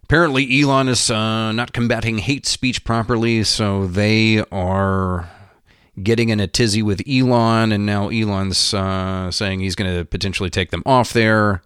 Apparently, 0.09 0.63
Elon 0.63 0.89
is 0.89 1.11
uh, 1.11 1.53
not 1.53 1.75
combating 1.75 2.17
hate 2.17 2.47
speech 2.47 2.83
properly, 2.83 3.45
so 3.45 3.87
they 3.87 4.43
are 4.51 5.29
getting 6.03 6.31
in 6.31 6.41
a 6.41 6.47
tizzy 6.47 6.81
with 6.81 7.03
Elon, 7.07 7.73
and 7.73 7.85
now 7.85 8.09
Elon's 8.09 8.73
uh, 8.73 9.31
saying 9.31 9.61
he's 9.61 9.75
going 9.75 9.95
to 9.95 10.07
potentially 10.07 10.49
take 10.49 10.71
them 10.71 10.83
off 10.87 11.13
there. 11.13 11.61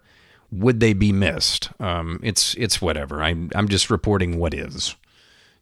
Would 0.51 0.81
they 0.81 0.93
be 0.93 1.13
missed? 1.13 1.71
Um, 1.79 2.19
it's 2.25 2.55
it's 2.55 2.83
whatever. 2.83 3.23
I'm 3.23 3.49
I'm 3.55 3.69
just 3.69 3.91
reporting 3.91 4.41
what 4.41 4.55
is. 4.55 4.97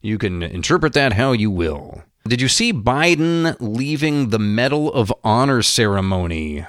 You 0.01 0.17
can 0.17 0.43
interpret 0.43 0.95
that 0.95 1.13
how 1.13 1.33
you 1.33 1.51
will. 1.51 2.03
Did 2.27 2.41
you 2.41 2.49
see 2.49 2.73
Biden 2.73 3.57
leaving 3.61 4.31
the 4.31 4.39
Medal 4.39 4.91
of 4.91 5.13
Honor 5.23 5.61
ceremony? 5.61 6.65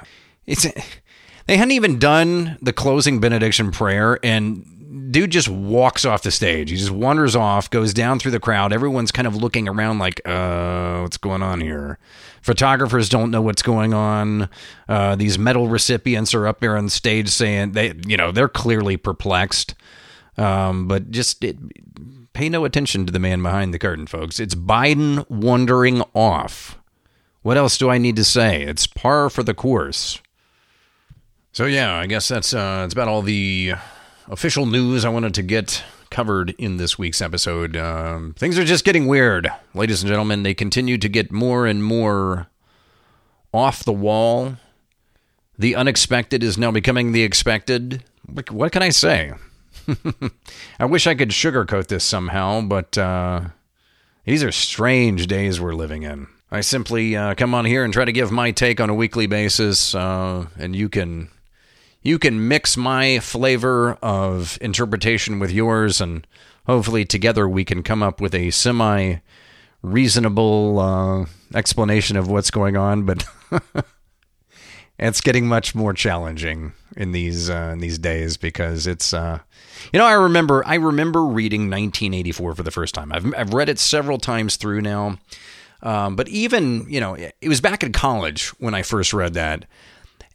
It's 0.46 0.68
they 1.46 1.56
hadn't 1.56 1.72
even 1.72 2.00
done 2.00 2.58
the 2.62 2.74
closing 2.74 3.22
benediction 3.22 3.72
prayer, 3.72 4.20
and 4.22 4.66
dude 5.12 5.32
just 5.32 5.50
walks 5.50 6.06
off 6.06 6.24
the 6.24 6.32
stage. 6.32 6.70
He 6.70 6.78
just 6.78 6.92
wanders 6.92 7.36
off, 7.36 7.70
goes 7.70 7.94
down 7.94 8.18
through 8.18 8.32
the 8.32 8.40
crowd. 8.40 8.74
Everyone's 8.74 9.12
kind 9.12 9.28
of 9.28 9.36
looking 9.36 9.68
around 9.68 10.00
like, 10.00 10.22
uh, 10.26 11.02
what's 11.02 11.18
going 11.18 11.44
on 11.44 11.62
here? 11.62 12.00
Photographers 12.42 13.10
don't 13.10 13.30
know 13.30 13.42
what's 13.42 13.62
going 13.62 13.94
on. 13.94 14.50
Uh, 14.88 15.16
these 15.16 15.38
medal 15.38 15.68
recipients 15.68 16.34
are 16.34 16.48
up 16.48 16.60
there 16.62 16.78
on 16.78 16.90
stage 16.90 17.30
saying 17.30 17.74
they, 17.74 17.94
you 18.08 18.18
know, 18.18 18.32
they're 18.32 18.50
clearly 18.50 18.98
perplexed. 18.98 19.76
Um, 20.38 20.88
but 20.88 21.12
just 21.12 21.44
it, 21.44 21.58
pay 22.34 22.50
no 22.50 22.66
attention 22.66 23.06
to 23.06 23.12
the 23.12 23.20
man 23.20 23.44
behind 23.44 23.74
the 23.74 23.80
curtain, 23.80 24.08
folks. 24.08 24.40
It's 24.40 24.56
Biden 24.56 25.30
wandering 25.30 26.02
off. 26.16 26.80
What 27.42 27.58
else 27.58 27.78
do 27.78 27.90
I 27.90 27.98
need 27.98 28.16
to 28.16 28.24
say? 28.24 28.64
It's 28.64 28.88
par 28.88 29.30
for 29.30 29.44
the 29.44 29.54
course. 29.54 30.22
So 31.52 31.66
yeah, 31.66 31.96
I 31.96 32.06
guess 32.06 32.28
that's 32.28 32.54
uh, 32.54 32.82
that's 32.82 32.94
about 32.94 33.10
all 33.10 33.22
the 33.22 33.74
official 34.28 34.66
news 34.66 35.06
I 35.06 35.10
wanted 35.10 35.34
to 35.36 35.42
get 35.42 35.84
covered 36.10 36.52
in 36.58 36.78
this 36.78 36.98
week's 36.98 37.22
episode. 37.22 37.76
Um, 37.76 38.34
things 38.38 38.60
are 38.60 38.66
just 38.66 38.86
getting 38.86 39.08
weird, 39.08 39.50
ladies 39.74 40.04
and 40.04 40.10
gentlemen. 40.10 40.44
They 40.44 40.54
continue 40.54 40.98
to 40.98 41.10
get 41.10 41.32
more 41.32 41.66
and 41.66 41.84
more 41.84 42.48
off 43.54 43.84
the 43.84 43.94
wall. 43.94 44.58
The 45.58 45.76
unexpected 45.76 46.44
is 46.44 46.58
now 46.58 46.72
becoming 46.72 47.12
the 47.12 47.24
expected. 47.24 48.04
What 48.50 48.72
can 48.72 48.84
I 48.84 48.90
say? 48.90 49.34
I 50.80 50.86
wish 50.86 51.08
I 51.08 51.16
could 51.16 51.30
sugarcoat 51.30 51.88
this 51.88 52.04
somehow, 52.04 52.62
but 52.62 52.98
uh, 52.98 53.42
these 54.26 54.44
are 54.44 54.52
strange 54.52 55.28
days 55.28 55.60
we're 55.60 55.74
living 55.74 56.04
in. 56.04 56.28
I 56.52 56.62
simply 56.62 57.16
uh, 57.16 57.36
come 57.36 57.54
on 57.56 57.66
here 57.66 57.84
and 57.84 57.94
try 57.94 58.06
to 58.06 58.12
give 58.12 58.32
my 58.32 58.52
take 58.52 58.82
on 58.82 58.90
a 58.90 58.94
weekly 58.94 59.26
basis, 59.26 59.96
uh, 59.96 60.48
and 60.58 60.76
you 60.76 60.90
can 60.90 61.30
you 62.02 62.18
can 62.18 62.48
mix 62.48 62.76
my 62.78 63.20
flavor 63.20 63.98
of 64.02 64.58
interpretation 64.62 65.40
with 65.40 65.52
yours, 65.52 66.02
and 66.02 66.26
hopefully 66.66 67.06
together 67.06 67.48
we 67.48 67.64
can 67.64 67.84
come 67.84 68.02
up 68.02 68.20
with 68.20 68.34
a 68.34 68.52
semi 68.52 69.18
reasonable 69.84 70.80
uh, 70.80 71.26
explanation 71.56 72.18
of 72.18 72.28
what's 72.28 72.52
going 72.52 72.78
on. 72.78 73.04
But 73.04 73.26
it's 75.00 75.22
getting 75.22 75.48
much 75.48 75.74
more 75.76 75.94
challenging 75.94 76.74
in 76.96 77.12
these 77.12 77.50
uh, 77.50 77.72
in 77.74 77.80
these 77.80 77.98
days 77.98 78.38
because 78.38 78.88
it's 78.88 79.14
uh, 79.14 79.40
you 79.92 80.00
know 80.00 80.06
I 80.06 80.14
remember 80.14 80.64
I 80.66 80.76
remember 80.76 81.26
reading 81.26 81.62
1984 81.62 82.56
for 82.56 82.64
the 82.64 82.72
first 82.72 82.96
time. 82.96 83.12
I've 83.12 83.34
I've 83.36 83.54
read 83.54 83.70
it 83.70 83.80
several 83.80 84.18
times 84.18 84.56
through 84.56 84.82
now, 84.82 85.18
um, 85.82 86.16
but 86.16 86.28
even 86.30 86.86
you 86.90 87.00
know 87.00 87.16
it 87.16 87.48
was 87.48 87.62
back 87.62 87.84
in 87.84 87.92
college 87.92 88.50
when 88.60 88.74
I 88.74 88.84
first 88.84 89.14
read 89.14 89.34
that, 89.34 89.66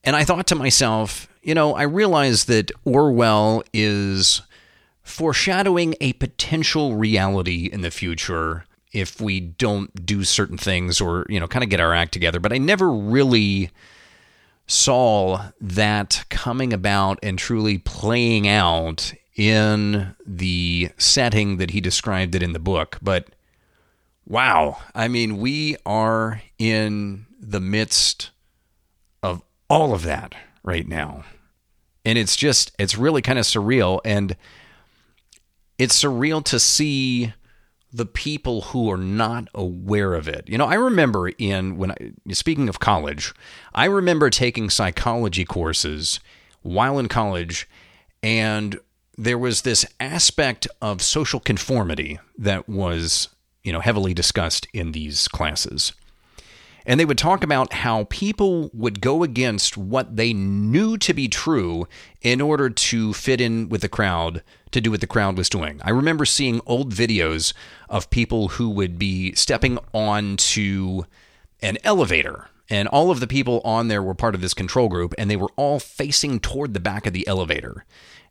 and 0.05 0.17
I 0.17 0.25
thought 0.25 0.47
to 0.49 0.55
myself, 0.55 1.29
you 1.47 1.55
know, 1.55 1.77
I 1.77 1.85
realize 1.85 2.47
that 2.47 2.73
Orwell 2.85 3.63
is 3.73 4.43
foreshadowing 5.05 5.95
a 6.01 6.13
potential 6.15 6.97
reality 6.97 7.71
in 7.73 7.83
the 7.83 7.93
future 7.93 8.65
if 8.93 9.21
we 9.21 9.39
don't 9.39 10.05
do 10.05 10.25
certain 10.25 10.59
things 10.59 11.01
or 11.01 11.25
you 11.29 11.39
know 11.39 11.47
kind 11.47 11.63
of 11.63 11.71
get 11.71 11.79
our 11.79 11.95
act 11.95 12.13
together. 12.13 12.41
But 12.41 12.53
I 12.53 12.59
never 12.59 12.91
really 12.91 13.71
saw 14.67 15.51
that 15.61 16.25
coming 16.31 16.73
about 16.73 17.21
and 17.23 17.39
truly 17.39 17.79
playing 17.79 18.49
out 18.49 19.15
in 19.37 20.17
the 20.27 20.91
setting 20.99 21.59
that 21.59 21.71
he 21.71 21.81
described 21.81 22.35
it 22.35 22.43
in 22.43 22.55
the 22.55 22.59
book. 22.59 22.99
But 23.01 23.29
wow, 24.27 24.79
I 24.97 25.07
mean, 25.07 25.39
we 25.39 25.77
are 25.87 26.43
in 26.59 27.27
the 27.39 27.61
midst 27.61 28.31
of 29.23 29.43
all 29.71 29.95
of 29.95 30.03
that 30.03 30.35
right 30.65 30.89
now. 30.89 31.23
And 32.07 32.17
it's 32.17 32.37
just, 32.37 32.73
it's 32.79 32.97
really 32.97 33.21
kind 33.21 33.39
of 33.39 33.45
surreal. 33.45 34.01
And 34.05 34.37
it's 35.77 36.03
surreal 36.03 36.43
to 36.45 36.59
see 36.59 37.35
the 37.93 38.07
people 38.07 38.61
who 38.63 38.91
are 38.91 38.97
not 38.97 39.49
aware 39.55 40.15
of 40.15 40.29
it. 40.29 40.49
You 40.49 40.57
know, 40.57 40.67
I 40.67 40.75
remember 40.75 41.29
in 41.29 41.77
when 41.77 41.91
I 41.91 42.13
speaking 42.33 42.69
of 42.69 42.79
college, 42.79 43.35
I 43.75 43.87
remember 43.87 44.31
taking 44.31 44.71
psychology 44.71 45.45
courses 45.45 46.21
while 46.63 46.99
in 46.99 47.09
college 47.09 47.69
and 48.23 48.79
there 49.19 49.39
was 49.39 49.63
this 49.63 49.87
aspect 49.99 50.69
of 50.83 51.01
social 51.01 51.41
conformity 51.41 52.19
that 52.37 52.69
was, 52.69 53.29
you 53.65 53.73
know, 53.73 53.81
heavily 53.81 54.13
discussed 54.13 54.69
in 54.73 54.93
these 54.93 55.27
classes. 55.29 55.93
And 56.87 57.01
they 57.01 57.05
would 57.05 57.19
talk 57.19 57.43
about 57.43 57.73
how 57.73 58.05
people 58.05 58.71
would 58.73 59.01
go 59.01 59.25
against 59.25 59.77
what 59.77 60.17
they 60.17 60.33
knew 60.33 60.97
to 60.99 61.13
be 61.13 61.27
true 61.27 61.89
in 62.23 62.41
order 62.41 62.71
to 62.71 63.13
fit 63.13 63.41
in 63.41 63.69
with 63.69 63.81
the 63.81 63.89
crowd, 63.89 64.43
to 64.71 64.81
do 64.81 64.93
what 64.93 65.01
the 65.01 65.07
crowd 65.09 65.37
was 65.37 65.49
doing. 65.49 65.81
I 65.83 65.91
remember 65.91 66.25
seeing 66.25 66.61
old 66.65 66.95
videos 66.95 67.53
of 67.91 68.09
people 68.11 68.49
who 68.49 68.71
would 68.71 69.01
be 69.01 69.35
stepping 69.35 69.79
onto 69.93 71.03
an 71.61 71.77
elevator. 71.83 72.49
And 72.71 72.87
all 72.89 73.11
of 73.11 73.19
the 73.21 73.27
people 73.27 73.61
on 73.65 73.89
there 73.89 74.03
were 74.03 74.15
part 74.15 74.37
of 74.37 74.41
this 74.41 74.55
control 74.55 74.89
group, 74.89 75.13
and 75.19 75.29
they 75.29 75.37
were 75.37 75.53
all 75.57 75.81
facing 75.81 76.39
toward 76.39 76.73
the 76.73 76.81
back 76.81 77.07
of 77.07 77.13
the 77.13 77.27
elevator. 77.27 77.85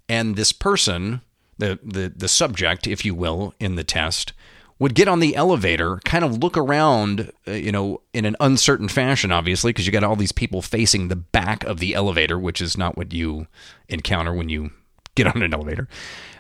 And 0.08 0.36
this 0.36 0.52
person, 0.54 1.22
the, 1.58 1.80
the, 1.84 2.14
the 2.16 2.28
subject, 2.28 2.88
if 2.88 3.04
you 3.04 3.16
will, 3.16 3.54
in 3.60 3.76
the 3.76 3.84
test, 3.84 4.34
would 4.78 4.94
get 4.94 5.08
on 5.08 5.20
the 5.20 5.36
elevator, 5.36 6.00
kind 6.04 6.26
of 6.26 6.44
look 6.44 6.58
around, 6.58 7.32
uh, 7.48 7.52
you 7.52 7.72
know, 7.72 8.02
in 8.14 8.26
an 8.26 8.36
uncertain 8.40 8.90
fashion, 8.90 9.32
obviously, 9.32 9.70
because 9.70 9.86
you 9.86 9.92
got 9.92 10.04
all 10.04 10.18
these 10.18 10.34
people 10.34 10.62
facing 10.62 11.08
the 11.08 11.16
back 11.16 11.64
of 11.64 11.80
the 11.80 11.94
elevator, 11.94 12.38
which 12.38 12.60
is 12.60 12.78
not 12.78 12.98
what 12.98 13.14
you 13.14 13.48
encounter 13.88 14.34
when 14.34 14.50
you 14.50 14.72
get 15.16 15.28
on 15.28 15.42
an 15.42 15.54
elevator. 15.54 15.88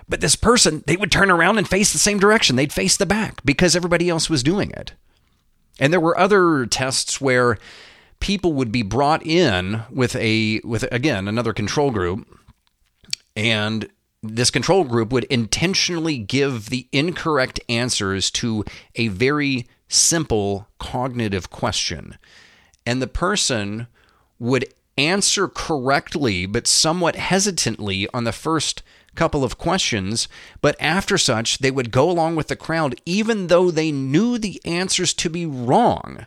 But 0.07 0.21
this 0.21 0.35
person, 0.35 0.83
they 0.85 0.97
would 0.97 1.11
turn 1.11 1.31
around 1.31 1.57
and 1.57 1.67
face 1.67 1.93
the 1.93 1.99
same 1.99 2.19
direction. 2.19 2.55
They'd 2.55 2.73
face 2.73 2.97
the 2.97 3.05
back 3.05 3.43
because 3.45 3.75
everybody 3.75 4.09
else 4.09 4.29
was 4.29 4.43
doing 4.43 4.71
it. 4.71 4.93
And 5.79 5.91
there 5.91 5.99
were 5.99 6.17
other 6.17 6.65
tests 6.65 7.19
where 7.19 7.57
people 8.19 8.53
would 8.53 8.71
be 8.71 8.81
brought 8.81 9.25
in 9.25 9.81
with 9.89 10.15
a 10.15 10.61
with 10.63 10.83
again 10.91 11.27
another 11.27 11.53
control 11.53 11.91
group 11.91 12.27
and 13.35 13.89
this 14.27 14.51
control 14.51 14.83
group 14.83 15.11
would 15.11 15.25
intentionally 15.25 16.17
give 16.17 16.69
the 16.69 16.87
incorrect 16.91 17.59
answers 17.69 18.29
to 18.31 18.65
a 18.95 19.07
very 19.09 19.67
simple 19.87 20.67
cognitive 20.79 21.49
question. 21.49 22.17
And 22.85 23.01
the 23.01 23.07
person 23.07 23.87
would 24.39 24.65
answer 24.97 25.47
correctly, 25.47 26.45
but 26.45 26.67
somewhat 26.67 27.15
hesitantly 27.15 28.07
on 28.13 28.23
the 28.23 28.31
first 28.31 28.81
couple 29.15 29.43
of 29.43 29.57
questions. 29.57 30.27
But 30.61 30.75
after 30.79 31.17
such, 31.17 31.59
they 31.59 31.71
would 31.71 31.91
go 31.91 32.09
along 32.09 32.35
with 32.35 32.47
the 32.47 32.55
crowd, 32.55 32.99
even 33.05 33.47
though 33.47 33.71
they 33.71 33.91
knew 33.91 34.37
the 34.37 34.61
answers 34.65 35.13
to 35.15 35.29
be 35.29 35.45
wrong. 35.45 36.25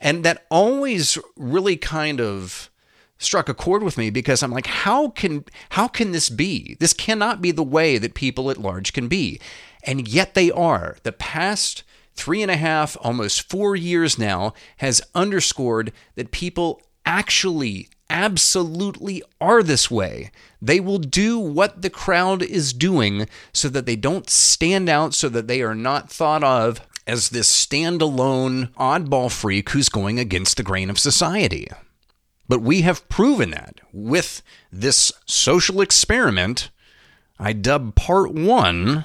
And 0.00 0.24
that 0.24 0.46
always 0.50 1.18
really 1.36 1.76
kind 1.76 2.20
of 2.20 2.70
struck 3.18 3.48
a 3.48 3.54
chord 3.54 3.82
with 3.82 3.98
me 3.98 4.10
because 4.10 4.42
I'm 4.42 4.50
like, 4.50 4.66
how 4.66 5.08
can 5.08 5.44
how 5.70 5.88
can 5.88 6.12
this 6.12 6.28
be? 6.28 6.76
This 6.80 6.92
cannot 6.92 7.40
be 7.40 7.50
the 7.50 7.62
way 7.62 7.98
that 7.98 8.14
people 8.14 8.50
at 8.50 8.58
large 8.58 8.92
can 8.92 9.08
be. 9.08 9.40
And 9.82 10.08
yet 10.08 10.34
they 10.34 10.50
are. 10.50 10.96
The 11.02 11.12
past 11.12 11.82
three 12.14 12.42
and 12.42 12.50
a 12.50 12.56
half, 12.56 12.96
almost 13.00 13.48
four 13.48 13.76
years 13.76 14.18
now, 14.18 14.54
has 14.78 15.02
underscored 15.14 15.92
that 16.16 16.30
people 16.32 16.82
actually 17.04 17.88
absolutely 18.08 19.22
are 19.40 19.62
this 19.62 19.90
way. 19.90 20.30
They 20.60 20.80
will 20.80 20.98
do 20.98 21.38
what 21.38 21.82
the 21.82 21.90
crowd 21.90 22.42
is 22.42 22.72
doing 22.72 23.28
so 23.52 23.68
that 23.68 23.86
they 23.86 23.96
don't 23.96 24.30
stand 24.30 24.88
out, 24.88 25.14
so 25.14 25.28
that 25.28 25.46
they 25.46 25.62
are 25.62 25.74
not 25.74 26.10
thought 26.10 26.42
of 26.42 26.80
as 27.06 27.28
this 27.28 27.66
standalone 27.66 28.72
oddball 28.74 29.30
freak 29.30 29.70
who's 29.70 29.88
going 29.88 30.18
against 30.18 30.56
the 30.56 30.62
grain 30.62 30.90
of 30.90 30.98
society. 30.98 31.68
But 32.48 32.62
we 32.62 32.82
have 32.82 33.08
proven 33.08 33.50
that 33.50 33.80
with 33.92 34.42
this 34.70 35.12
social 35.26 35.80
experiment 35.80 36.70
I 37.38 37.52
dub 37.52 37.94
part 37.94 38.32
one 38.32 39.04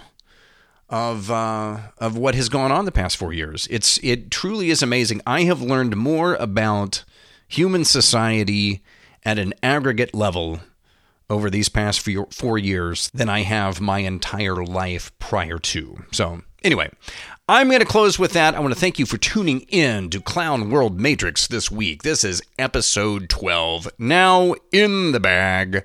of 0.89 1.31
uh, 1.31 1.77
of 1.97 2.17
what 2.17 2.35
has 2.35 2.49
gone 2.49 2.71
on 2.71 2.85
the 2.85 2.91
past 2.91 3.17
four 3.17 3.33
years. 3.33 3.67
It's 3.69 3.99
it 4.03 4.31
truly 4.31 4.69
is 4.69 4.81
amazing. 4.81 5.21
I 5.25 5.43
have 5.43 5.61
learned 5.61 5.95
more 5.97 6.35
about 6.35 7.03
human 7.47 7.85
society 7.85 8.81
at 9.23 9.37
an 9.37 9.53
aggregate 9.61 10.13
level 10.13 10.59
over 11.29 11.49
these 11.49 11.69
past 11.69 12.07
four 12.31 12.57
years 12.57 13.09
than 13.13 13.29
I 13.29 13.41
have 13.41 13.79
my 13.79 13.99
entire 13.99 14.65
life 14.65 15.17
prior 15.19 15.59
to. 15.59 16.03
So 16.11 16.41
anyway, 16.63 16.89
I'm 17.53 17.67
going 17.67 17.81
to 17.81 17.85
close 17.85 18.17
with 18.17 18.31
that. 18.31 18.55
I 18.55 18.61
want 18.61 18.73
to 18.73 18.79
thank 18.79 18.97
you 18.97 19.05
for 19.05 19.17
tuning 19.17 19.65
in 19.67 20.09
to 20.11 20.21
Clown 20.21 20.69
World 20.69 21.01
Matrix 21.01 21.47
this 21.47 21.69
week. 21.69 22.01
This 22.01 22.23
is 22.23 22.41
episode 22.57 23.27
12, 23.27 23.89
now 23.99 24.55
in 24.71 25.11
the 25.11 25.19
bag. 25.19 25.83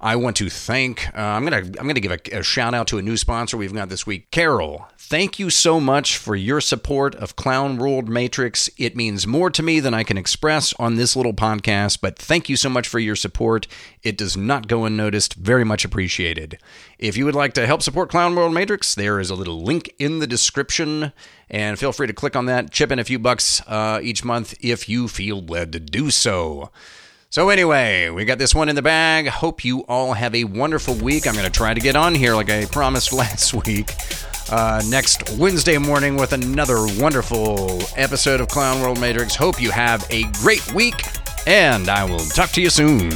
I 0.00 0.16
want 0.16 0.36
to 0.36 0.48
thank. 0.48 1.08
Uh, 1.08 1.20
I'm 1.20 1.44
gonna 1.44 1.56
I'm 1.56 1.86
gonna 1.86 2.00
give 2.00 2.12
a, 2.12 2.38
a, 2.38 2.42
shout 2.42 2.72
out 2.72 2.86
to 2.88 2.98
a 2.98 3.02
new 3.02 3.16
sponsor 3.16 3.56
we've 3.56 3.74
got 3.74 3.88
this 3.88 4.06
week, 4.06 4.30
Carol. 4.30 4.86
Thank 4.96 5.38
you 5.38 5.50
so 5.50 5.80
much 5.80 6.16
for 6.16 6.36
your 6.36 6.60
support 6.60 7.14
of 7.16 7.34
Clown 7.34 7.78
World 7.78 8.08
Matrix. 8.08 8.70
It 8.76 8.94
means 8.94 9.26
more 9.26 9.50
to 9.50 9.62
me 9.62 9.80
than 9.80 9.94
I 9.94 10.04
can 10.04 10.18
express 10.18 10.72
on 10.74 10.94
this 10.94 11.16
little 11.16 11.32
podcast. 11.32 12.00
But 12.00 12.18
thank 12.18 12.48
you 12.48 12.56
so 12.56 12.68
much 12.68 12.86
for 12.86 12.98
your 12.98 13.16
support. 13.16 13.66
It 14.02 14.16
does 14.16 14.36
not 14.36 14.68
go 14.68 14.84
unnoticed. 14.84 15.34
Very 15.34 15.64
much 15.64 15.84
appreciated. 15.84 16.58
If 16.98 17.16
you 17.16 17.24
would 17.24 17.34
like 17.34 17.54
to 17.54 17.66
help 17.66 17.82
support 17.82 18.10
Clown 18.10 18.36
World 18.36 18.54
Matrix, 18.54 18.94
there 18.94 19.18
is 19.18 19.30
a 19.30 19.34
little 19.34 19.62
link 19.62 19.92
in 19.98 20.20
the 20.20 20.26
description, 20.26 21.12
and 21.50 21.78
feel 21.78 21.92
free 21.92 22.06
to 22.06 22.12
click 22.12 22.36
on 22.36 22.46
that. 22.46 22.70
Chip 22.70 22.92
in 22.92 22.98
a 22.98 23.04
few 23.04 23.18
bucks 23.18 23.62
uh, 23.66 23.98
each 24.02 24.24
month 24.24 24.54
if 24.60 24.88
you 24.88 25.08
feel 25.08 25.40
led 25.40 25.72
to 25.72 25.80
do 25.80 26.10
so. 26.10 26.70
So, 27.30 27.50
anyway, 27.50 28.08
we 28.08 28.24
got 28.24 28.38
this 28.38 28.54
one 28.54 28.70
in 28.70 28.74
the 28.74 28.80
bag. 28.80 29.26
Hope 29.26 29.62
you 29.62 29.80
all 29.80 30.14
have 30.14 30.34
a 30.34 30.44
wonderful 30.44 30.94
week. 30.94 31.26
I'm 31.26 31.34
going 31.34 31.44
to 31.44 31.52
try 31.52 31.74
to 31.74 31.80
get 31.80 31.94
on 31.94 32.14
here 32.14 32.34
like 32.34 32.48
I 32.48 32.64
promised 32.64 33.12
last 33.12 33.52
week. 33.66 33.92
Uh, 34.50 34.82
next 34.88 35.36
Wednesday 35.36 35.76
morning 35.76 36.16
with 36.16 36.32
another 36.32 36.86
wonderful 36.98 37.82
episode 37.96 38.40
of 38.40 38.48
Clown 38.48 38.80
World 38.80 38.98
Matrix. 38.98 39.36
Hope 39.36 39.60
you 39.60 39.70
have 39.70 40.06
a 40.08 40.24
great 40.40 40.72
week, 40.72 41.04
and 41.46 41.90
I 41.90 42.02
will 42.04 42.18
talk 42.18 42.48
to 42.52 42.62
you 42.62 42.70
soon. 42.70 43.10